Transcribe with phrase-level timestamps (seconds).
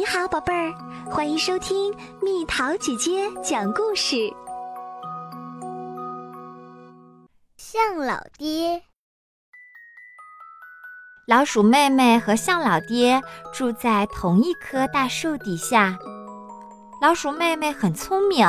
[0.00, 0.72] 你好，宝贝儿，
[1.10, 4.32] 欢迎收听蜜桃姐姐讲故事。
[7.58, 8.80] 象老爹，
[11.26, 13.20] 老鼠妹妹和象老爹
[13.52, 15.98] 住在同一棵大树底下。
[17.02, 18.48] 老鼠妹妹很聪明，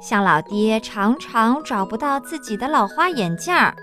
[0.00, 3.74] 象老爹常常找不到自己的老花眼镜儿，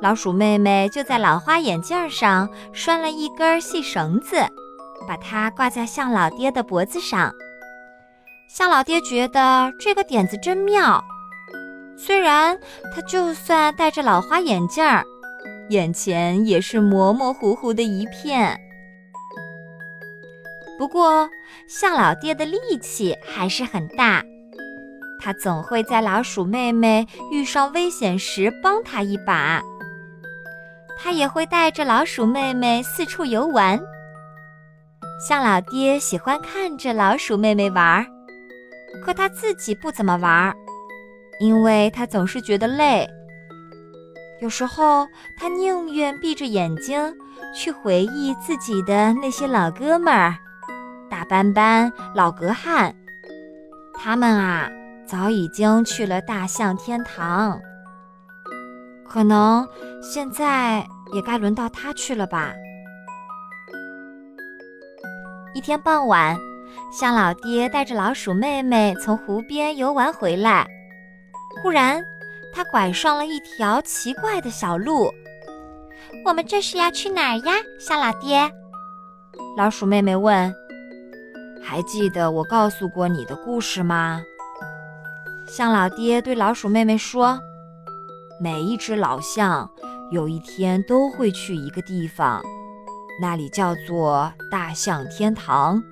[0.00, 4.36] 老鼠妹妹就在老花眼镜上拴了一根细绳子，
[5.06, 7.32] 把它挂在象老爹的脖子上。
[8.48, 11.02] 象老爹觉得这个点子真妙，
[11.96, 12.58] 虽然
[12.94, 15.04] 他就算戴着老花眼镜儿，
[15.68, 18.58] 眼前也是模模糊糊的一片。
[20.78, 21.28] 不过，
[21.68, 24.24] 象老爹的力气还是很大，
[25.20, 29.62] 他总会在老鼠妹妹遇上危险时帮她一把。
[30.98, 33.78] 他也会带着老鼠妹妹四处游玩。
[35.20, 38.06] 象老爹喜欢看着老鼠妹妹玩儿，
[39.04, 40.54] 可他自己不怎么玩儿，
[41.38, 43.06] 因为他总是觉得累。
[44.40, 45.06] 有时候，
[45.38, 47.14] 他宁愿闭着眼睛
[47.54, 50.34] 去回忆自己的那些老哥们儿。
[51.10, 52.94] 大斑斑、老格汉，
[53.92, 54.70] 他们啊，
[55.06, 57.60] 早已经去了大象天堂。
[59.06, 59.68] 可能
[60.00, 62.54] 现在也该轮到他去了吧。
[65.60, 66.34] 一天傍晚，
[66.90, 70.66] 象老爹带着老鼠妹妹从湖边游玩回来，
[71.62, 72.02] 忽然
[72.50, 75.12] 他拐上了一条奇怪的小路。
[76.24, 78.50] 我们这是要去哪儿呀，象老爹？
[79.54, 80.50] 老鼠妹妹问。
[81.62, 84.22] 还记得我告诉过你的故事吗？
[85.46, 87.38] 象老爹对老鼠妹妹说
[88.40, 89.70] ：“每一只老象
[90.10, 92.42] 有一天都会去一个地方，
[93.20, 95.82] 那里叫做大象天堂。”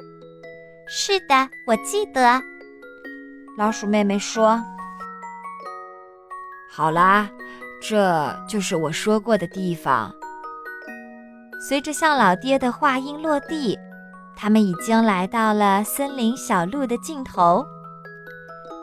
[0.88, 2.40] 是的，我记得。
[3.56, 4.62] 老鼠妹妹说
[6.70, 7.28] ：“好啦，
[7.80, 10.14] 这就是我说过的地方。”
[11.60, 13.78] 随着象老爹的话音落地。
[14.40, 17.66] 他们已经来到了森林小路的尽头，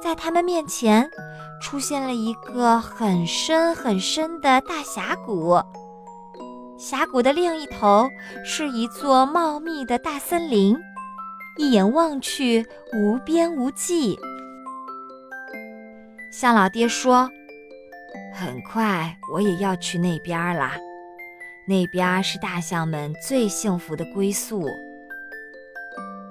[0.03, 1.09] 在他们面前
[1.61, 5.57] 出现了一个很深很深的大峡谷，
[6.77, 8.09] 峡谷的另一头
[8.43, 10.77] 是一座茂密的大森林，
[11.57, 14.19] 一眼望去无边无际。
[16.33, 17.29] 象老爹说
[18.35, 20.73] ：“很快我也要去那边啦，
[21.65, 24.67] 那边是大象们最幸福的归宿。”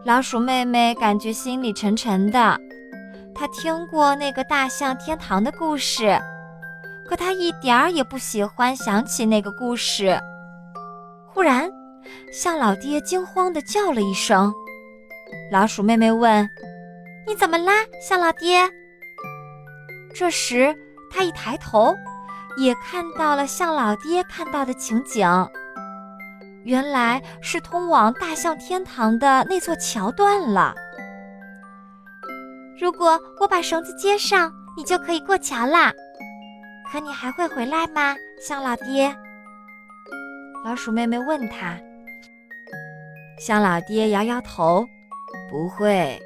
[0.04, 2.60] 老鼠妹妹感觉心里沉沉的，
[3.34, 6.20] 她听过那个大象天堂的故事，
[7.08, 10.20] 可她一点儿也不喜欢想起那个故事。
[11.34, 11.68] 忽然，
[12.32, 14.54] 象老爹惊慌地叫了一声。
[15.50, 16.48] 老鼠妹妹问
[17.26, 18.70] ：“你怎么啦，象老爹？”
[20.14, 20.72] 这时，
[21.10, 21.92] 他一抬头，
[22.56, 25.28] 也看到了象老爹看到的情景。
[26.62, 30.72] 原来是通往大象天堂的那座桥断了。
[32.80, 35.92] 如果我把绳子接上，你就可以过桥啦。
[36.92, 39.12] 可你还会回来吗，象老爹？
[40.64, 41.78] 老鼠妹妹问他。
[43.38, 44.86] 象老爹摇摇头，
[45.50, 46.18] 不会。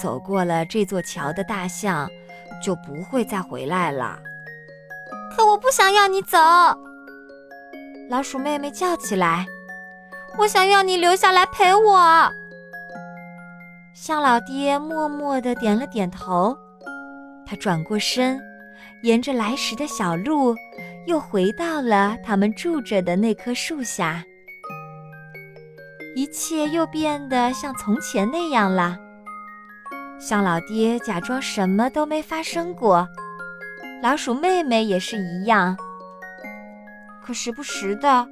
[0.00, 2.08] 走过了这座桥的大象，
[2.62, 4.16] 就不会再回来了。
[5.34, 6.38] 可我不想要你走！
[8.08, 9.44] 老鼠妹妹叫起来。
[10.38, 12.32] 我想要你留下来陪我。
[13.92, 16.56] 象老爹默默地点了点头，
[17.44, 18.40] 他转过身，
[19.02, 20.54] 沿着来时的小路，
[21.06, 24.24] 又回到了他们住着的那棵树下。
[26.14, 28.98] 一切又变得像从前那样了。
[30.18, 33.08] 象老爹假装什么都没发生过，
[34.02, 35.76] 老鼠妹妹也是一样。
[37.22, 38.26] 可时不时的。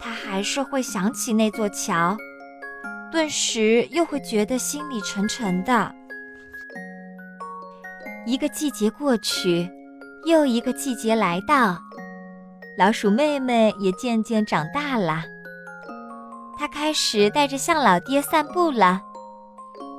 [0.00, 2.16] 他还是会想起那座桥，
[3.10, 5.92] 顿时又会觉得心里沉沉的。
[8.24, 9.68] 一个季节过去，
[10.24, 11.78] 又一个季节来到，
[12.78, 15.24] 老鼠妹妹也渐渐长大了。
[16.56, 19.02] 她开始带着象老爹散步了，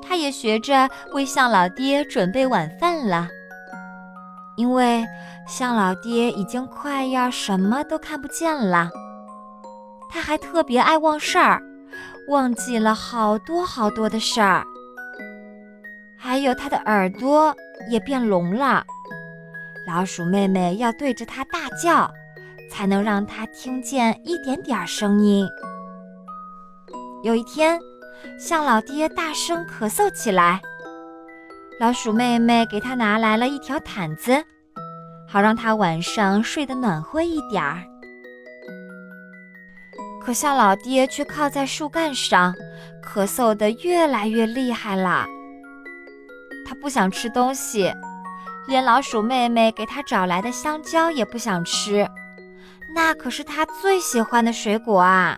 [0.02, 3.28] 她也学着为象老爹准备晚饭了。
[4.56, 5.06] 因为
[5.46, 8.90] 象老爹已经快要什么都看不见了。
[10.10, 11.62] 他还特别爱忘事儿，
[12.30, 14.64] 忘记了好多好多的事儿。
[16.18, 17.54] 还有他的耳朵
[17.90, 18.86] 也变聋了，
[19.86, 22.10] 老鼠妹妹要对着他大叫，
[22.70, 25.48] 才能让他听见一点点声音。
[27.24, 27.80] 有一天，
[28.40, 30.62] 象老爹大声咳嗽起来。
[31.80, 34.44] 老鼠妹妹给他拿来了一条毯子，
[35.28, 37.84] 好让他晚上睡得暖和一点儿。
[40.22, 42.54] 可象老爹却靠在树干上，
[43.04, 45.26] 咳嗽得越来越厉害了。
[46.66, 47.92] 他不想吃东西，
[48.68, 52.06] 连老鼠妹妹给他找来的香蕉也不想吃，
[52.94, 55.38] 那可是他最喜欢的水果啊！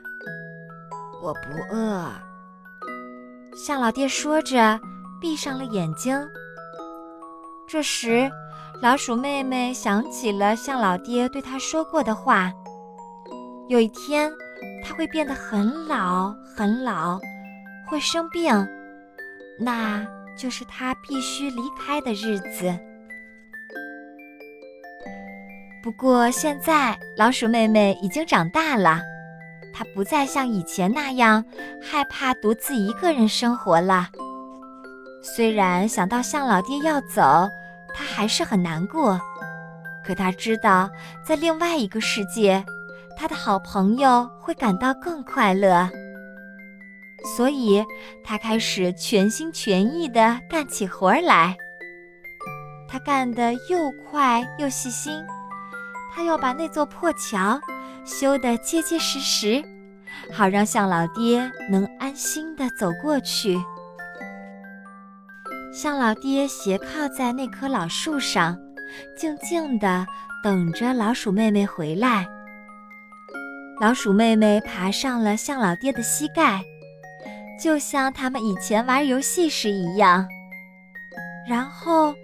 [1.22, 2.12] 我不饿。
[3.56, 4.80] 向老爹说着，
[5.20, 6.18] 闭上了眼睛。
[7.68, 8.32] 这时，
[8.82, 12.52] 老鼠妹妹想起了向老爹对她说过的话：
[13.68, 14.32] 有一天，
[14.84, 17.20] 他会变得很老很老，
[17.88, 18.68] 会生病，
[19.60, 20.06] 那
[20.38, 22.78] 就是他必须离开的日子。
[25.84, 29.02] 不过现在，老鼠妹妹已经长大了。
[29.74, 31.44] 她不再像以前那样
[31.82, 34.08] 害怕独自一个人生活了。
[35.24, 37.50] 虽然想到象老爹要走，
[37.96, 39.20] 她还是很难过。
[40.06, 40.90] 可她知道，
[41.26, 42.64] 在另外一个世界，
[43.18, 45.90] 她的好朋友会感到更快乐。
[47.36, 47.84] 所以，
[48.24, 51.56] 她开始全心全意地干起活来。
[52.88, 55.14] 她干得又快又细心。
[56.14, 57.60] 他要把那座破桥。
[58.04, 59.64] 修得结结实实，
[60.34, 63.56] 好让象老爹能安心地走过去。
[65.72, 68.58] 象老爹斜靠在那棵老树上，
[69.16, 70.04] 静静地
[70.44, 72.26] 等着老鼠妹妹回来。
[73.80, 76.64] 老鼠妹妹爬上了象老爹的膝盖，
[77.64, 80.28] 就像他们以前玩游戏时一样。
[81.48, 82.16] 然后，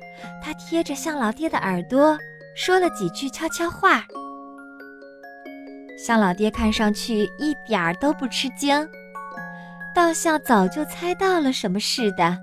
[0.43, 2.17] 她贴着象老爹的耳朵
[2.57, 4.03] 说了几句悄悄话。
[5.95, 8.87] 向老爹看上去一点儿都不吃惊，
[9.93, 12.35] 倒像早就猜到了什么似的，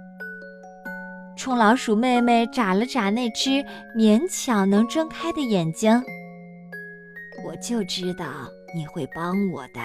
[1.37, 3.64] 冲老鼠妹妹眨了眨那只
[3.96, 6.00] 勉强能睁开的眼睛。
[7.44, 8.25] 我就知道
[8.72, 9.81] 你会帮我的。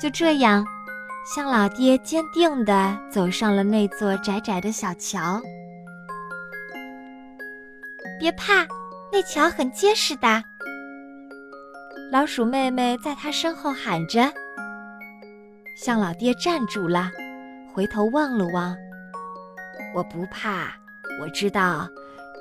[0.00, 0.64] 就这样，
[1.34, 5.40] 向老爹坚定地走上了那座窄窄的小桥。
[8.26, 8.66] 别怕，
[9.12, 10.42] 那桥很结实的。
[12.10, 14.32] 老鼠妹妹在他身后喊着
[15.78, 17.08] ：“向老爹站住了，
[17.72, 18.76] 回头望了望。
[19.94, 20.74] 我不怕，
[21.20, 21.88] 我知道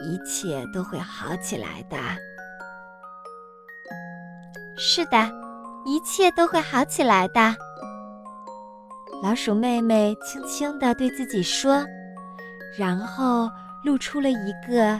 [0.02, 1.98] 一切都会好起来的。
[4.76, 5.32] 是的，
[5.86, 7.56] 一切都会好起来的。”
[9.22, 11.86] 老鼠妹妹轻轻地对自己说，
[12.76, 13.48] 然后
[13.84, 15.00] 露出了一个